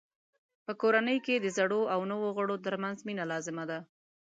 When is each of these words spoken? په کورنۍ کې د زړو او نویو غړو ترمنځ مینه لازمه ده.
په 0.65 0.71
کورنۍ 0.81 1.17
کې 1.25 1.35
د 1.39 1.47
زړو 1.57 1.81
او 1.93 1.99
نویو 2.11 2.35
غړو 2.37 2.55
ترمنځ 2.65 2.97
مینه 3.07 3.25
لازمه 3.31 3.63
ده. 3.69 3.79